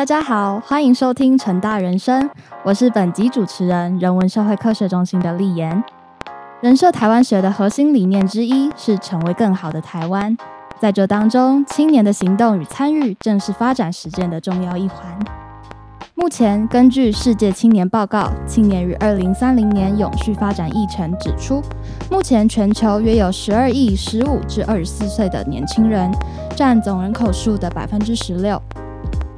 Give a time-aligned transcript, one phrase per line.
[0.00, 2.30] 大家好，欢迎收听成大人生，
[2.64, 5.84] 我是本集主持人人文社会科学中心的丽妍。
[6.62, 10.34] 人设台湾学的核心理念之一是成为更好的台湾，
[10.78, 15.04] 在这当中，青年的行动与参与正是发展实践的重要一环。
[16.14, 21.62] 目前，根据世界青年报告《青年与二零三零年永续发展议程》指出，
[22.10, 26.10] 目前全球约有十二亿十五至二十四岁的年轻人，
[26.56, 28.58] 占总人口数的百分之十六。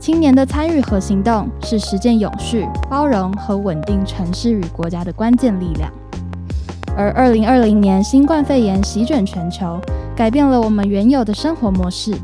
[0.02, 5.88] 青年的参与和行动是实践永续、包容和稳定城市与国家的关键力量。
[6.96, 9.80] 而二零二零年新冠肺炎席卷全球，
[10.16, 12.16] 改变了我们原有的生活模式。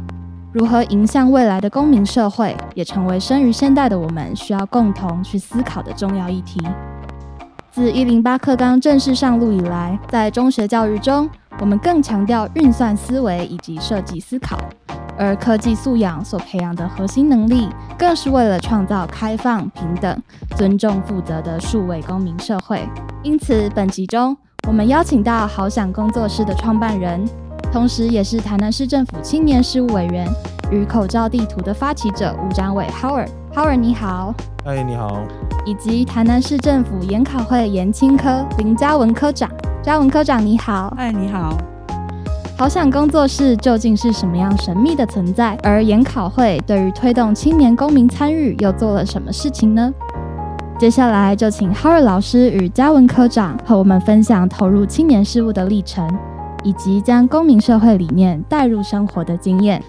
[0.52, 6.60] 如何迎向未来的公民社会，也成为生于现代的我们需要共同去思考的重要议题。
[7.70, 14.58] 自一零八课纲正式上路以来，在中学教育中，我们更强调运算思维以及设计思考，
[15.18, 20.22] 而科技素养所培养的核心能力，更是为了创造开放、平等、
[20.56, 22.88] 尊重、负责的数位公民社会。
[23.22, 24.36] 因此，本集中
[24.68, 27.28] 我们邀请到好想工作室的创办人。
[27.70, 30.26] 同时，也是台南市政府青年事务委员
[30.70, 33.28] 与口罩地图的发起者吴展伟 Howard。
[33.54, 34.32] Howard 你好，
[34.64, 35.20] 嗨你好，
[35.66, 39.50] 以及台南市政府研考会研青科林嘉文科长，
[39.82, 41.58] 嘉文科长你好，嗨你好。
[42.58, 45.56] 好想工作室究竟是什么样神秘的存在？
[45.62, 49.94] 而研考会对于推动青年公民参与又做了什么事情呢？
[50.76, 56.08] 接下来就请 Howard 老师与嘉文科长和我们分享投入青年事务的历程。
[56.64, 59.80] 以及将公民社会理念带入生活的经验。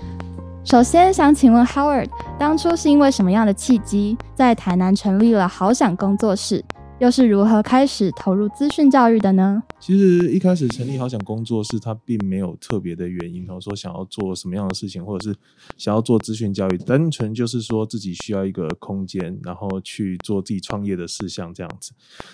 [0.63, 6.63] 首先想请问 Howard，当初是因为什么样的契机，在台南成立了好想工作室？
[6.99, 9.63] 又是如何开始投入资讯教育的呢？
[9.79, 15.37] 其实一开始成立好想工作室，它并没有特别的原因，然后说想要做什么样的事情，或者是
[15.77, 21.93] 想要做资讯教育，单纯就是说自己需要一个空间，然后去做自己创业的事项这样子。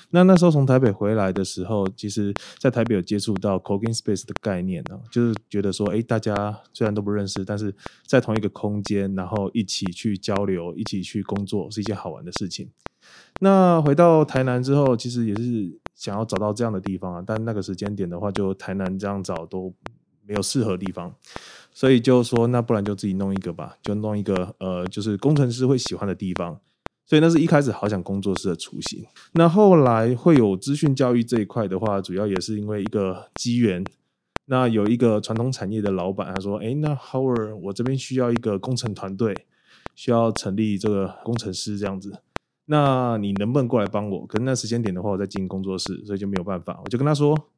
[0.09, 7.72] 那那时候从台北回来的时候，其实在台北有接触到 Cooking space 的概念呢，就是觉得说，哎，大家虽然都不认识，但是
[8.07, 12.67] 在同一个空间，然后一起去交流，一起去工作，是一件好玩的事情。
[13.39, 19.73] 那回到台南之后，其实也是想要找到这样的地方啊，但那个时间点的话，就台南这样找都
[20.25, 21.13] 没有适合地方，
[21.71, 26.59] 所以就说那不然就自己弄一个吧，就弄一个呃，就是工程师会喜欢的地方。
[27.07, 29.05] 所以那是一开始好想工作室的雏形。
[29.33, 33.85] 那后来会有资讯教育这一块的话，主要也是因为一个机缘。
[34.47, 39.35] 那有一个传统产业的老板他说：“哎，那 Howard，我这边需要一个工程团队，
[39.93, 42.11] 需要成立这个工程师这样子。”
[42.66, 44.26] 那你能不能过来帮我？
[44.26, 46.81] 可是那时间点的话，我在经营工作室，所以就没有办法。
[46.84, 47.50] 我就跟他说，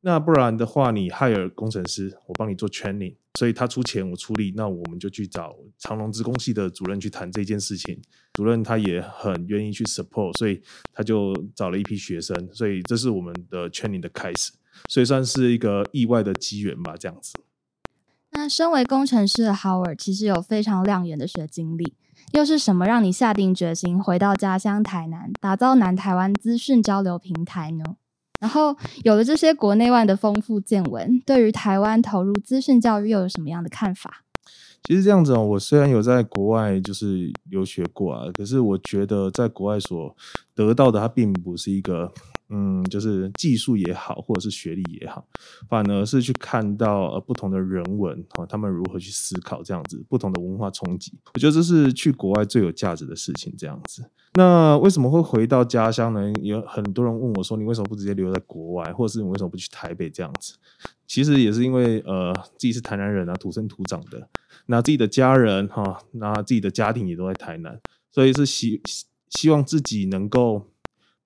[0.00, 4.54] 那不然的话，你 hire 工程师，我帮你做 training，所以他出钱，我出力。
[4.56, 8.00] 那我们就去找长隆职工系的主任去谈这件事情。
[8.32, 10.60] 主任他也很愿意去 support，所以
[10.92, 12.48] 他就找了一批学生。
[12.52, 14.52] 所以这是我们的 training 的开始，
[14.88, 17.34] 所以算是一个意外的机缘吧，这样子。
[18.30, 21.94] 那身为工程师的 Howard，其实有非常亮眼的学经历。
[22.34, 27.84] 又是什么让你下定决心回到家乡台南，打造南台湾资讯交流平台呢？
[28.40, 34.23] 然后有了这些国内外的丰富见闻，对于台湾投入资讯教育又有什么样的看法？
[34.84, 40.14] 其实这样子哦，我虽然有在国外就是留学过啊，可是我觉得在国外所
[40.54, 42.12] 得到的，它并不是一个。
[42.50, 45.26] 嗯，就是技术也好，或者是学历也好，
[45.66, 53.52] 反而是去看到呃不同的人文哈，他们如何去思考这样子不同的文化冲击，我觉得这是去国外最有价值的事情。
[53.56, 56.30] 这样子，那为什么会回到家乡呢？
[56.42, 60.54] 有很多人问我说，你为什么不直接留在国外，或者是你为什么不去台北这样子？
[61.06, 64.28] 其实也是因为呃自己是台南人啊，土生土长的，
[64.66, 67.80] 那自己的家人哈，那自己的家庭也都在台南，
[68.10, 68.80] 所以是希
[69.30, 70.70] 希望自己能够。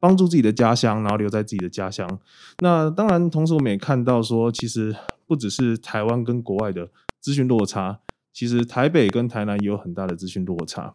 [0.00, 2.20] 帮助自己的家乡，然后留在自己的家乡。
[2.60, 4.94] 那当然，同时我们也看到说，其实
[5.26, 6.88] 不只是台湾跟国外的
[7.18, 7.98] 资讯落差，
[8.32, 10.94] 其实台北跟台南也有很大的资讯落差。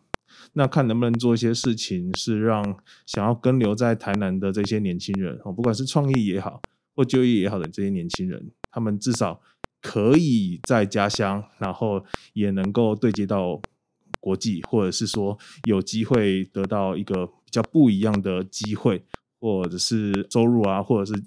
[0.53, 6.61] 那看能不能做一些事情，是让想要跟留在台南的这些年轻人，哦，不管是创业也好，
[6.95, 9.41] 或就业也好的这些年轻人，他们至少
[9.83, 12.03] 可以在家乡，然后
[12.33, 13.61] 也能够对接到
[14.19, 17.33] 国际，或者是说有机会得到一个比。
[17.53, 19.05] 较不一样的机会，
[19.39, 21.23] 或者是收入啊，或者是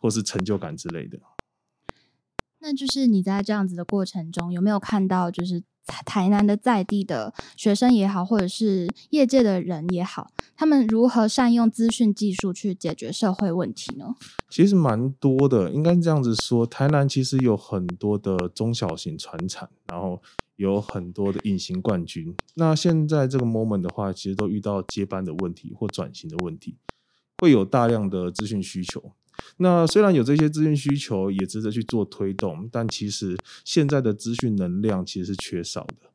[0.00, 1.20] 或者是成就感之类的。
[2.58, 5.62] 那就是你在这样子的过程中，有没有看到就是
[6.04, 14.14] 台南的在地的学生也好，或者是业界的人也好，他们如何善用资讯技术去解决社会问题呢？
[14.48, 20.22] 其实蛮多的，应该这样子说，台南其实有很多的中小型船厂，然后
[20.56, 22.34] 有很多的隐形冠军。
[22.54, 26.76] 那现在这个 moment 的话，其实都遇到接班的问题或转型的问题，
[27.38, 29.12] 会有大量的资讯需求。
[29.58, 36.10] 那虽然有这些资讯需求，也值得去做推动，但其实现在的资讯能量其实是缺少的。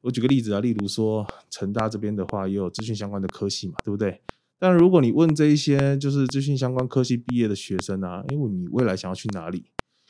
[0.00, 4.20] 我举个例子啊，例如说成大这边的话，也有资讯相关的科系嘛，对不对？
[4.58, 9.64] 但如果你问这一些就是资讯相关科系毕业的学生啊，因为你未来想要去哪里，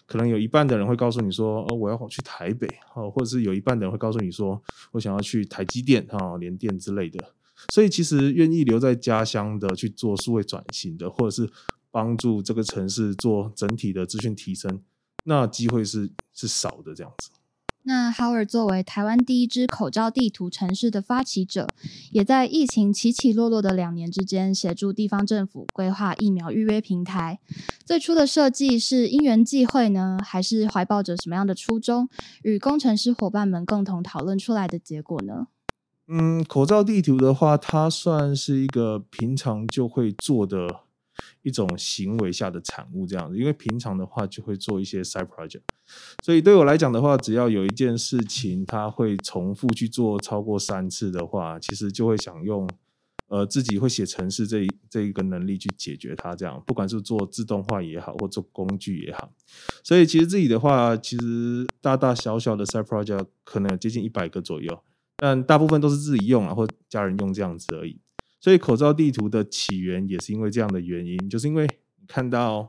[0.07, 4.63] 可能有一半的人会告诉你说，哦，我要去台北，哦，或者是有一半的人会告诉你说，
[4.93, 7.33] 我想要去台积电啊、联电之类的。
[7.73, 11.51] 所以其实愿意留在家乡的去做数位转型的，或者是
[11.99, 14.81] 帮助这个城市做整体的资讯提升，
[15.25, 17.31] 那机会是是少的这样子。
[17.83, 21.67] 那 Howard 作为台湾第一支口罩地图城市的发起者，
[22.13, 27.41] 也在疫情起起落落的两年之间，协助地方政府规划疫苗预约平台。
[27.85, 32.09] 最初的设计是因缘际会呢，还是怀抱着什么样的初衷，
[32.45, 35.49] 与工程师伙伴们共同讨论出来的结果呢？
[36.07, 40.83] 嗯，口罩地图的话，它算是一个平常就会做的。
[41.43, 45.63] 一种行为下的产物，这样子，因为平常的话就会做一些 side project，
[46.25, 52.69] 所以对我来讲的话，只要有一件事情，它会重复去做超过三次的话，其实就会想用
[53.29, 59.33] 呃自己会写程式这一这一个能力去解决它，这样，不管是做自动化也好，或做工具也好，
[59.83, 64.83] 所以其实自己的话，其实大大小小的 side project 可能有接近一百个左右，
[65.17, 68.01] 但大部分都是自己用啊，或家人用这样子而已。
[68.41, 71.69] 所以口罩地图的起源也是因为这样的原因，就是因为
[72.07, 72.67] 看到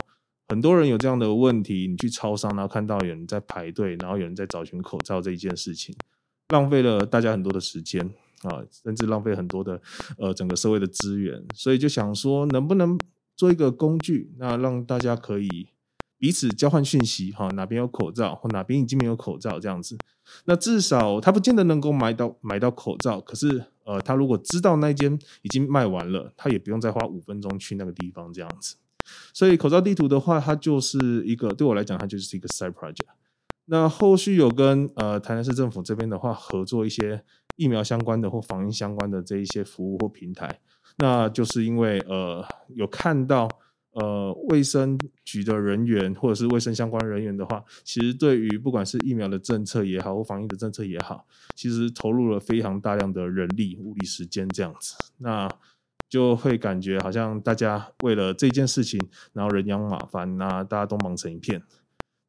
[0.48, 5.96] 很多人有这样的问题，你去超商，然后看到有人在排队，然后有人在找寻口罩这一件事情，
[6.50, 8.04] 浪费了大家很多的时间
[8.42, 9.80] 啊，甚至浪费很多的
[10.18, 13.00] 呃整个社会的资源，所以就想说能不能
[13.36, 15.68] 做一个工具，那让大家可以
[16.18, 19.98] 彼此交换讯息，哈，哪边有口罩或哪边已经没有口罩这样子，
[20.46, 23.66] 那至少他不见得能够买到买到口罩，可是。
[23.90, 28.76] 呃，他如果知道那间已经卖完了，他也不用再花五分钟去那个地方这样子。
[29.34, 33.08] 所以口罩地图的话，它就是一个对我来讲，它就是一个 side project。
[33.66, 37.24] 那后续有跟呃台南市政府这边的话合作一些
[37.56, 40.60] 疫苗相关的或防疫相关的这一些服务或平台，
[41.00, 43.50] 那就是因为呃有看到。
[43.92, 51.26] 呃，卫生局的人员或者是卫生相关人员的话，其实对于不管是疫苗的政策也好，或防疫的政策也好，
[51.56, 55.50] 其实投入了非常大量的人力、物力、时间这样子，那
[56.08, 59.00] 就会感觉好像大家为了这件事情，
[59.34, 61.62] 然后人仰马翻，那大家都忙成一片。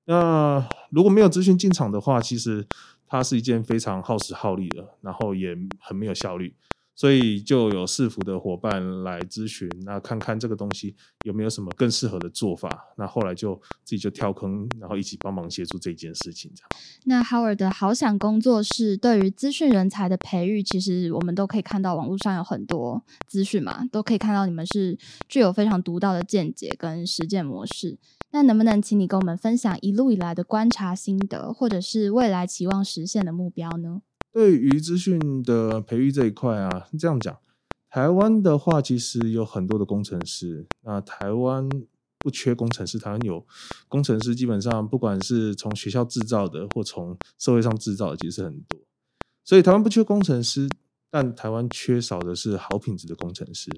[0.07, 2.67] 那如果没有资讯进场的话，其实
[3.07, 6.55] 它是一件非常耗时耗力的，然后也很没有效率。
[7.01, 10.95] 所以就有市府的伙伴来咨询，那看看这个东西
[11.25, 12.93] 有没有什么更适合的做法。
[12.99, 16.53] 那后来就自己就跳坑，然后一起帮忙协助这件事情。
[16.55, 16.69] 这样。
[17.07, 27.99] 那 Howard 的好想工作室对于资讯人才的培育，其实我们都可以看到网络上有很多资讯嘛，都可以看到你们是具有非常独到的见解跟实践模式。
[28.33, 34.03] 那能不能请你跟我们分享一路以来的观察心得，或者是未来期望实现的目标呢？
[34.33, 37.37] 对于资讯的培育这一块啊，这样讲，
[37.89, 40.67] 台湾的话其实有很多的工程师。
[40.83, 41.69] 那台湾
[42.19, 43.45] 不缺工程师，台湾有
[43.89, 48.79] 工程师，基本上不管是从学校制造的，或从社会上制造的，其实很多。
[49.45, 50.69] 所以台湾不缺工程师，
[51.11, 53.69] 但台湾缺少的是好品质的工程师。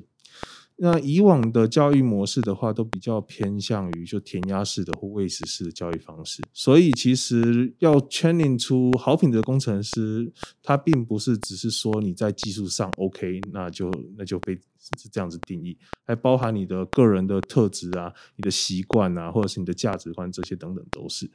[0.84, 21.30] 那以往的教育模式的话，都比较偏向于就填鸭式的或喂食式的教育方式，所以其实要 training 出好品的工程师，他并不是只是说你在技术上 OK，那就那就被是这样子定义，还包含你的个人的特质啊、你的习惯啊，或者是你的价值观这些等等都是。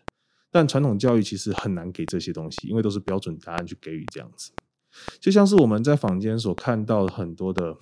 [0.52, 4.52] 但传统教育其实很难给这些东西，因为都是标准答案去给予这样子，
[5.22, 7.78] 就像是我们在坊间所看到很多的。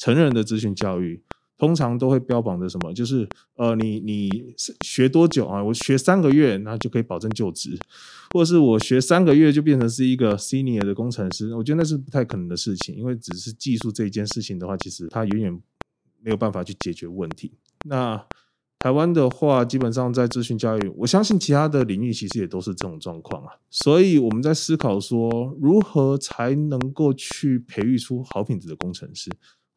[0.00, 1.22] 成人的资讯教育
[1.58, 2.90] 通常都会标榜着什么？
[2.94, 5.62] 就是呃，你你学多久啊？
[5.62, 7.78] 我学三个月，那就可以保证就职，
[8.32, 11.54] 或者是我学三个月就变成是一个 senior 的工程师？
[11.54, 15.60] 我觉得那是不太可能的事情，因为只是技术这一件事情的话，其实它远远
[16.22, 17.52] 没有办法去解决问题。
[17.84, 18.24] 那
[18.78, 23.52] 台湾的话，基本上在资讯教育，我相信其他的领域其实也都是这种状况啊。
[23.68, 29.30] 所以我们在思考说，如何才能够去培育出好品质的工程师？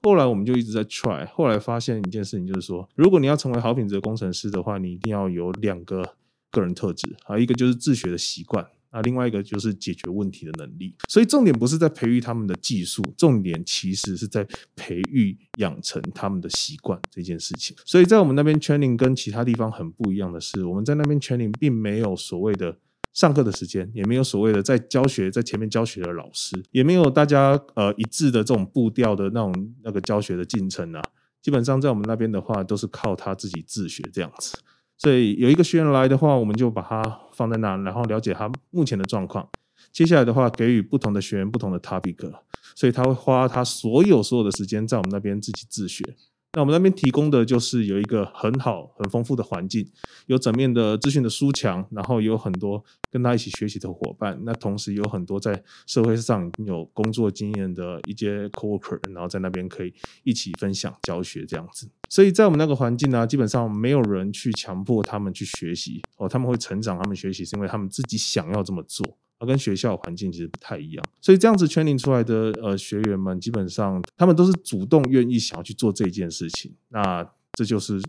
[0.03, 6.15] 后来我们就一直在 try，后来发现一件事情，就是说，如果你要成为好品质的工程师的话，你一定要有两个
[6.51, 10.93] 个人特质啊，一个就是自学的习惯啊，另外一个就是解决问题的能力。
[11.07, 14.45] 所以重点不是在培育他们的技术，重点其实是在
[14.75, 17.73] 培育养成他们的习惯这件事情。
[17.85, 22.77] 所以在我们那边 training 跟其他地方很不一样的是，我们在那边 training 并没有所谓的
[23.13, 31.01] 上课的时间，也没有所谓的在教学在前面教学的老师，也没有大家呃一致的这种步调的那种那个教学的进程啊。
[31.41, 34.57] 基本上在我们那边的话，都是靠他自己自学这样子。
[34.97, 39.47] 所以有一个学员来的话，我们就把他放在那，然后了解他目前的状况。
[39.91, 42.31] 接下来的话，给予不同的学员不同的 topic，
[42.73, 46.15] 所以他会花他所有所有的时间在我们那边自己自学。
[46.55, 49.89] 那我们那边提供的就是有一个很好、很丰富的环境，
[50.27, 54.39] 有整面的资讯的书墙，然后有很多跟他一起学习的伙伴。
[54.43, 59.91] 那同时有很多在社会上有工作经验的一些 coworker，然后在那边可以
[60.23, 61.89] 一起分享教学这样子。
[62.07, 69.17] 所以在我们那个环境呢，基本上没有人去强迫他们去学习哦，他们会成长，他们学习是因为他们自己想要这么做。
[69.45, 78.01] 跟学校环境其实不太一样，所以这样子 training 出来的呃学员们，基本上他们都是主动愿意想要去做这件事情，那这就是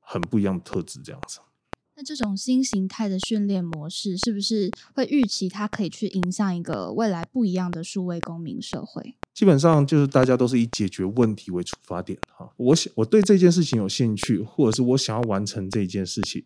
[0.00, 1.00] 很不一样的特质。
[1.02, 1.40] 这样子，
[1.96, 9.16] 那这种新形态的训练模式，是不是会预期它可以去影响一个未来不一样的数位公民社会？
[9.34, 12.52] 基本上就是大家都是以解决问题为出发点哈。
[12.56, 16.44] 我想我对这件事情有兴趣，或者是我想要完成这件事情，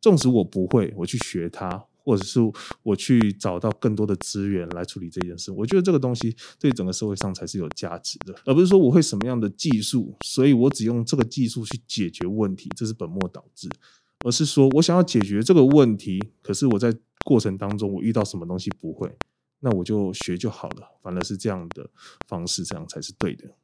[0.00, 1.86] 纵使我不会，我去学它。
[2.10, 2.40] 或者是
[2.82, 13.68] 我去找到更多的资源来处理这件事，我觉得这个东西对整个社会上才是有价值的，而不是说我会什么样的技术，所以我只用这个技术去解决问题，这是本末倒置。
[14.24, 16.92] 而是说我想要解决这个问题，可是我在
[17.24, 19.16] 过程当中我遇到什么东西不会，
[19.60, 20.98] 那我就学就好了。
[21.00, 21.88] 反而是这样的
[22.26, 23.54] 方式，这样才是对的。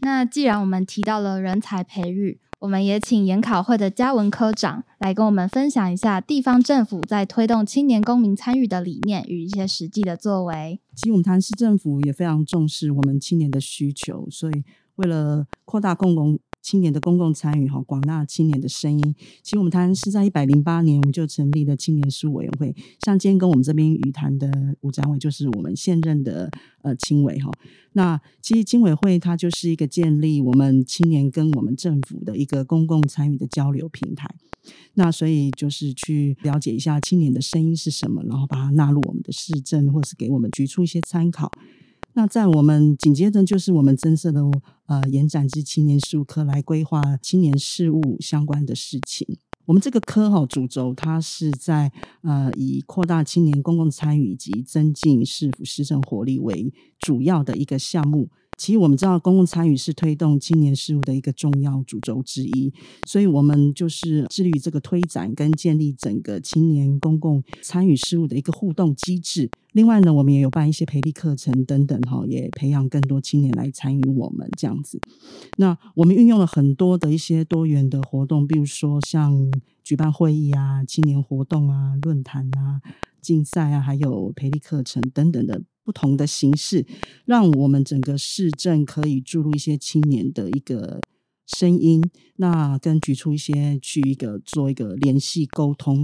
[0.00, 2.40] 那既然我们提到了人才培育。
[2.62, 10.80] 我们也请研考会的嘉文科长来跟我们分享一下地方政府在推动青年公民参与的理念与一些实际的作为。
[10.94, 14.62] 其实我们台市政府也非常重视我们青年的需求，所以
[14.94, 16.38] 为了扩大共同。
[16.62, 19.14] 青年的公共参与，哈，广大青年的声音。
[19.42, 22.74] 其实我们台湾是在一百零八年，我们就成立了青年事务委员会。
[23.04, 24.50] 像今天跟我们这边语坛的
[24.80, 26.50] 吴展伟，就是我们现任的
[26.82, 27.50] 呃青委哈。
[27.94, 34.34] 那其实青委会它就是一个建立我们青年跟我们政府的一个公共参与的交流平台。
[34.94, 41.50] 那所以就是去了解一下青年的声音是什么，然后把它纳入我们的市政，或是给我们举出一些参考。
[42.14, 44.42] 那在我们紧接着就是我们增设的
[44.86, 49.38] 呃延展至青年事务科来规划青年事务相关的事情。
[49.64, 51.90] 我们这个科哈主轴，它是在
[52.22, 58.28] 呃以扩大青年公共参与以及增进市府市政活力为主要的一个项目。
[58.62, 62.72] 其实我们知道，公共参与是推动青年事务的一个重要主轴之一，
[63.08, 69.50] 所以我们就是致力于这个推展跟建立整个青年公共参与事务的一个互动机制。
[69.72, 75.00] 另外呢，我们也有办一些培力课程等等，哈，也培养更多青年来参与我们这样子。
[75.58, 79.50] 那我们运用了很多的一些多元的活动，比如说像
[79.82, 82.80] 举办会议啊、青年活动啊、论坛啊、
[83.20, 85.62] 竞赛啊，还有培力课程等等的。
[85.84, 86.86] 不同的形式，
[87.24, 91.00] 让我们整个市政可以注入一些青年的一个
[91.46, 92.02] 声音，
[92.36, 96.02] 那跟局处一些去一个做一个联系沟通，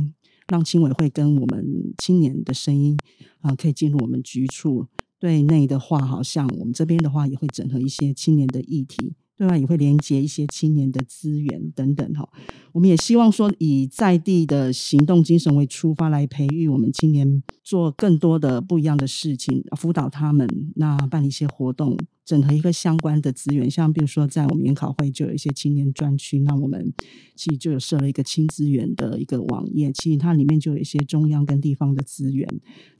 [0.48, 2.96] 让青委会跟我们青年的声音
[3.40, 4.86] 啊，可以进入我们局处。
[5.20, 9.14] 对内的话，好像我们这边的话也会整合一些青年的议题。
[9.38, 12.28] 对外也会连接一些青年的资源等等哈，
[12.72, 21.96] 我们也希望说以在地的行动精神为出发，来培育我们青年做更多的不一样的事情，辅导他们，那办一些活动。
[22.28, 26.92] 整合一个相关的资源，像比如说在我们研考会就有一些青年专区，那我们
[27.34, 32.46] 其实就有设了一个青资源的一个网页，其实它里面就有一些中央跟地方的资源，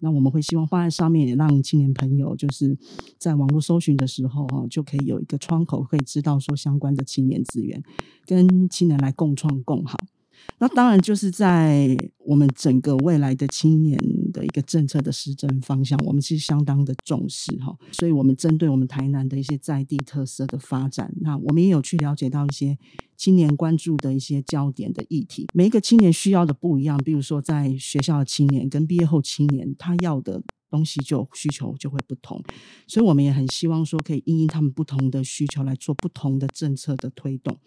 [0.00, 2.74] 那我们会希望放在上面，也让青年朋友就是
[3.18, 7.82] 在网络搜寻的时候哈，就可以有一个窗口，可以知道说相关的青年资源，
[8.24, 9.98] 跟青年来共创共好。
[10.58, 13.98] 那当然就是在我们整个未来的青年
[14.32, 17.76] 的一个政策的施政方向，我们是相当的重视哈。
[17.92, 22.76] 所以，我们针对我们台南的一些在地特色的发展，那我们也有去了解到一些
[23.16, 25.46] 青年关注的一些焦点的议题。
[25.54, 30.42] 每一个青年需要的不一样，比如说在学校的青年跟毕业后青年，他要的。
[30.70, 32.42] 东西就需求就会不同，
[32.86, 37.58] 所以我们也很希望说可以因应他们不同的需求来做不同的政策的推动。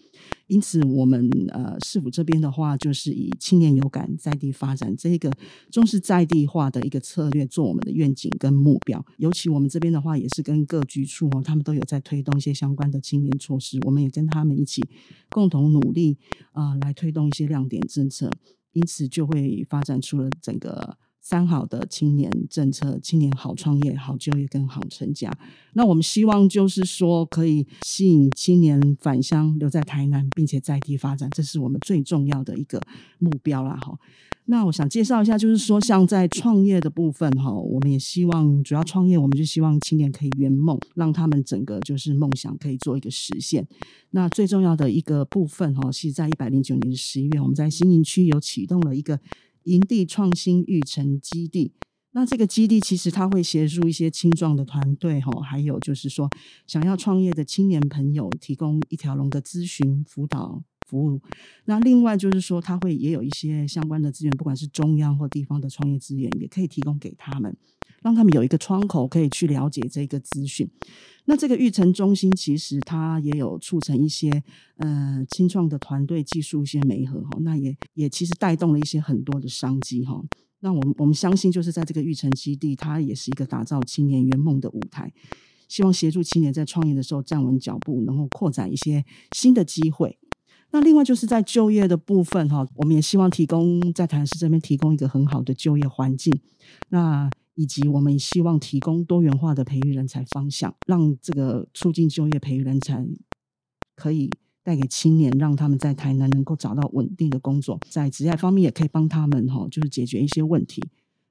[0.48, 5.32] 因此，我们呃市府这边的话，就是以青年有感在地发展这个
[5.72, 9.04] 重视在地化的一个策略做我们的愿景跟目标。
[9.18, 14.84] 尤其我们这边的话，也是跟各局处哦，他们都有在推动一些相关的青年措施，我们也跟他们一起
[15.30, 16.18] 共同努力
[16.52, 18.30] 啊，来推动一些亮点政策。
[18.74, 20.98] 因此，就会发展出了整个。
[21.22, 25.32] 三好的青年政策：青年好创业、好就业跟好成家。
[25.74, 32.82] 那我们希望就是说，可以吸引青年返乡留在台南，并且在地发展，这是我们最重要的一个
[33.20, 33.78] 目标啦！
[33.78, 33.98] 哈。
[34.46, 43.66] 那我想介绍一下，就是说，像在创业的部分哈，我们也希望主要创业，我们就希望青年可以圆梦，让他们整个就是梦想可以做一个实现。
[44.10, 49.18] 那最重要的一个部分哈，是在一百零九年的十一月，我们在新营区有启动了一个
[49.64, 51.74] 营地创新育成基地。
[52.14, 56.30] 那这个基地其实它会协助一些青壮的团队哈，还有就是说
[56.68, 60.64] 想要创业的青年朋友，提供一条龙的咨询辅导。
[60.88, 61.22] 服务，
[61.66, 67.56] 那另外就是说，他会也有一些相关的资源，不管是中央或地方的创业资源，也可以提供给他们，
[68.02, 70.70] 让他们有一个窗口可以去了解这个资讯。
[71.26, 74.44] 那这个育成中心其实它也有促成一些
[74.78, 80.22] 呃青创的团队技术一些媒合哈，那也也其实带动了一些很多的商机哈。
[80.60, 85.14] 那我们我们相信，就是在这个育成基地，它也是一个打造青年圆梦的舞台，
[85.68, 90.18] 希望协助青年在创业的时候站稳脚步，能够扩展一些新的机会。
[90.72, 96.34] 那另外就是在就业的部分哈，我们也希望提供在台南市这边提供一个很好的就业环境，
[96.90, 103.06] 那以及我们希望提供多元化的培育人才方向，让这个促进就业培育人才
[103.96, 104.32] 可以
[104.64, 110.82] 带给青年，让他们在台南能够找到稳定的工作，在职业方面也可以帮他们哈，就是解决一些问题。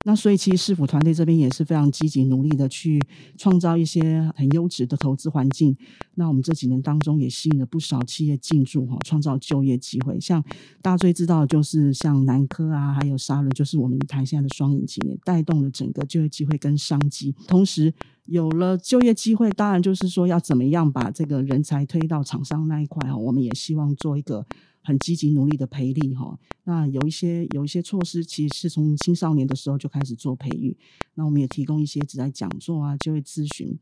[0.06, 2.98] 那所以，其实市府团队这边也是非常积极努力的去
[3.36, 5.76] 创造一些很优质的投资环境。
[6.14, 10.18] 那我们这几年当中也吸引了不少企业进驻哈，创造就业机会。
[10.18, 10.42] 像
[10.80, 17.34] 大家最知道的就是像南科啊，还有沙仑，就是我们台下的双引擎，也带动了整个就业机会跟商机。
[17.46, 17.92] 同时，
[18.24, 24.46] 有了就业机会，当然就是说要怎么样把这个人才推到厂商那一块哈，我们也希望做一个。
[24.82, 30.76] 很积极努力的培力哈，那有一些有一些措施，其实是从青少年的时候就开始做培育。
[31.14, 33.78] 那我们也提供一些只在讲座啊，就业咨询。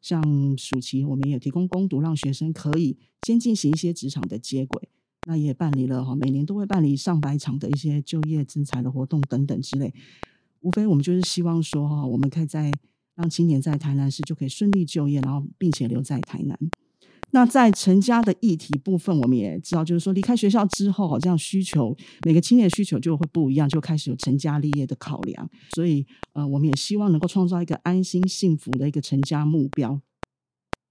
[0.00, 0.22] 像
[0.58, 4.88] 暑期，我们也提供攻读，让学生可以先进行一些职场的接轨。
[5.26, 9.94] 那也办理了哈，每年都会办理上百场的一些就业增才的活动等等之类。
[10.60, 12.72] 无非我们就是希望说哈，我们可以在
[13.14, 16.58] 让青年在台南市就可以顺利就业，然后并且留在台南。
[17.34, 25.48] 那在成家的议题部分，我们也知道，就是说离开学校之后，好像需求每个青年的需求就会不一样，就开始有成家立业的考量。
[25.74, 30.00] 所以，呃，我们也希望能够创造一个安心幸福的一个成家目标。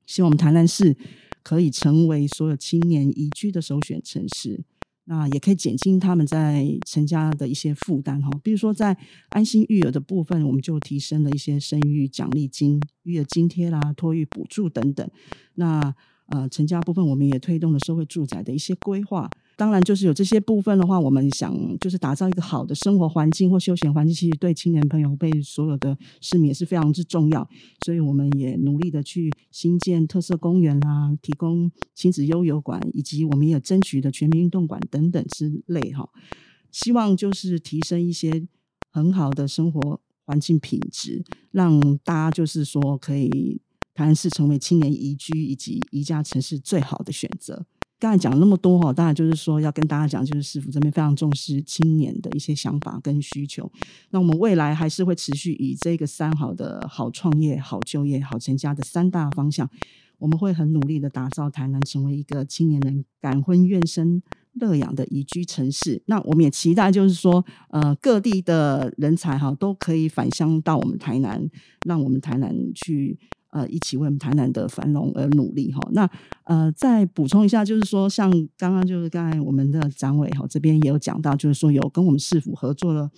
[0.07, 0.97] 希望我们台南市
[1.43, 4.63] 可以成为所有青年宜居的首选城市。
[5.05, 8.29] 那也可以减轻他们在成家的一些负担哈。
[8.43, 8.97] 比如说，在
[9.29, 15.09] 安心育儿的部分，我们就提升了一些生育奖励金、育儿津贴啦、托育补助等等。
[15.55, 15.93] 那
[16.31, 19.29] 呃，成家部分我们也推动了社会住宅的一些规划。
[19.57, 27.47] 当然，就是有这些部分的话，我们想就是打造一个好的生活环境或休闲环境，其实对青年朋友、被所有的市民也是非常之重要。
[27.85, 36.09] 所以，我们也努力的去新建特色公园啦，提供亲子悠游馆，以及我们也争取的全民运动馆等等之类哈。
[36.71, 38.47] 希望就是提升一些
[38.89, 43.61] 很好的生活环境品质，让大家就是说可以。
[43.93, 47.65] 台南市成为青年宜居以及宜家城市最好的选择。
[47.99, 53.71] 刚才讲了那么多哈，当然就是说要跟大家讲，就是市府这边非常重视青年的一些想法跟需求。
[54.09, 59.69] 那我们未来还是会持续以这个三好的好创业、好就业、好成家的三大方向，
[60.17, 64.19] 我们会很努力的打造台南成为一个青年人感婚愿生
[64.53, 66.01] 乐养的宜居城市。
[66.07, 71.47] 那我们也期待就是说，呃，各地的人才哈都可以返乡到我们台南，
[71.85, 73.19] 让我们台南去。
[73.51, 75.79] 呃，一起为我们台南的繁荣而努力哈。
[75.91, 76.09] 那
[76.45, 83.09] 呃，再补充一下，就是说，像刚刚就是刚才我们的展委哈这边也有讲到，就是说有跟我们市府合作了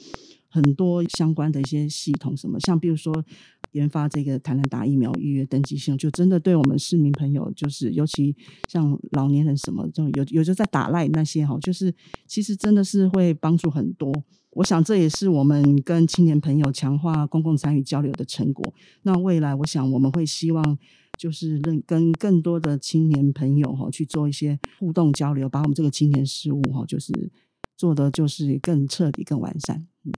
[0.50, 3.24] 很多相关的一些系统，什么像比如说
[3.72, 8.36] 研发这个台南打疫苗预约登记系统，就真的对我们市民朋友，就是尤其
[8.68, 11.94] 像老年人什么，就有有就在打赖那些哈，就是
[12.28, 14.12] 其实真的是会帮助很多。
[14.56, 18.74] 我想这也是我们跟青年朋友强化公共参与交流的成果。
[19.02, 20.78] 那未来，我想我们会希望
[21.18, 27.32] 就是跟跟更多的青年朋友哈去做一些互动交流，把我们这个青年事务哈就是
[27.76, 29.88] 做的就是更彻底、更完善。
[30.04, 30.12] 嗯，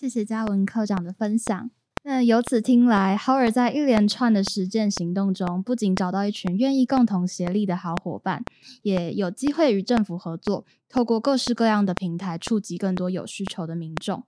[0.00, 1.70] 谢谢嘉文科长的分享。
[2.08, 8.44] 那由此听来，豪尔在一连串的实践行动中，不仅找到一群愿意共同协力的好伙伴，
[8.82, 14.22] 也有机会与政府合作，透过各式各样的平台，触及更多有需求的民众。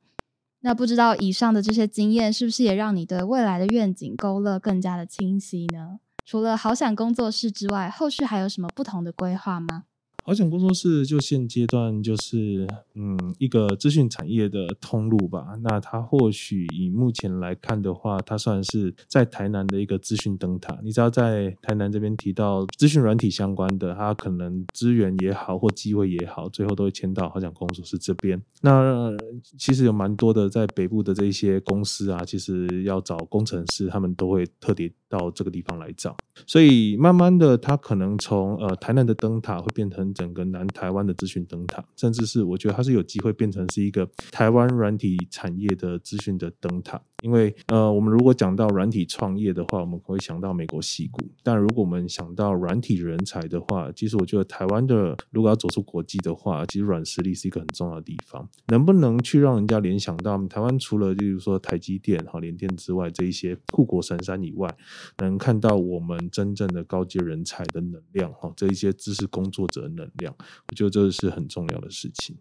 [0.63, 6.01] 那不知道以上的这些经验，是不是也让你对未来的愿景勾勒更加的清晰呢？
[6.25, 9.85] 除了好想工作室之外，后续还有什么不同的规划吗？
[10.29, 15.59] 好想工作室就现阶段就是嗯一个资讯产业的通路吧。
[15.63, 20.79] 那它或许以目前来看的话，它算是在台南的一个资讯灯塔。
[20.85, 28.39] 你知道在台南这边提到资讯软体相关的，它可能资源也好或机会也好，最后都会迁到好想工作室这边。
[28.61, 29.11] 那
[29.57, 36.15] 其实有蛮多的在北部的这些公司啊，其实要找工程师，他们都会特别到这个地方来找。
[36.47, 40.13] 所以慢慢的，它可能从呃台南的灯塔会变成。
[40.19, 47.01] 整个南台湾的资讯灯塔，甚至是我觉得它是有机会变成是一个台湾软体产业的资讯的灯塔。
[47.23, 58.49] 因为呃，我们如果讲到软体创业的话，我们会想到美国西谷；但如果我们想到软体人才的话，其实我觉得台湾的如果要走出国际的话，其实软实力是一个很重要的地方。
[58.69, 64.73] 能不能去让人家联想到台湾除了例如说台积电、哈联电之外，这一些护国神山以外，
[65.19, 70.33] 能看到我们真正的高阶人才的能量哈，这一些知识工作者的能量，
[70.69, 72.37] 我觉得这是很重要的事情。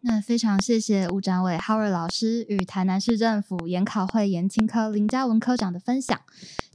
[0.00, 6.20] 那非常谢谢吴展伟 Howard 老师与台南市政府研考会研青科林嘉文科长的分享。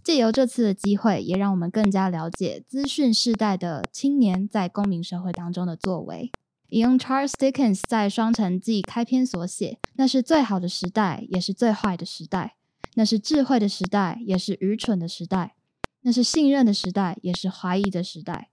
[0.04, 6.30] 借由这次的机会，也让我们更加了解资讯世代的青年在公民社会当中的作为。
[6.70, 12.56] 引用 Charles Dickens 在《双城记》开篇所写：“那是最好的时代，也是最坏的时代；
[12.96, 15.54] 那是智慧的时代，也是愚蠢的时代；
[16.02, 18.50] 那是信任的时代，也是怀疑的时代。”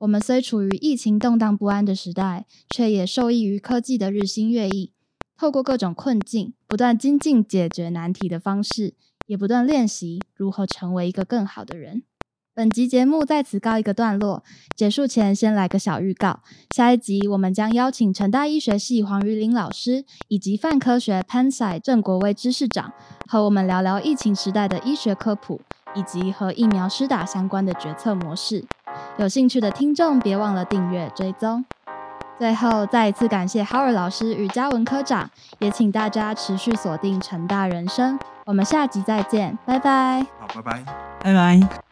[0.00, 4.94] 我们虽处于疫情动荡不安的时代，却也受益于科技的日新月异。
[5.36, 8.94] 透过各种困境，不断精进解决难题的方式，
[9.26, 12.02] 也不断练习如何成为一个更好的人。
[12.54, 14.42] 本集节目在此告一个段落，
[14.74, 16.40] 结束前先来个小预告：
[16.74, 22.90] 下一集我们将邀请成大医学系黄瑜玲老师以及泛科学潘赛郑国威知识长，
[23.28, 25.60] 和我们聊聊疫情时代的医学科普。
[25.96, 28.64] 以及和疫苗施打相关的决策模式，
[29.16, 31.64] 有兴趣的听众别忘了订阅追踪。
[32.38, 38.18] 最后，再一次感谢 Howard 老师与嘉文科长，也请大家持续锁定成大人生。
[38.46, 40.24] 我们下集再见，拜拜。
[40.38, 40.84] 好，拜拜，
[41.22, 41.89] 拜拜。